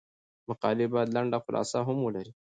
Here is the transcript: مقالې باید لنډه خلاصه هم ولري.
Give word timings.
مقالې 0.47 0.85
باید 0.93 1.13
لنډه 1.15 1.37
خلاصه 1.45 1.77
هم 1.87 1.97
ولري. 2.03 2.31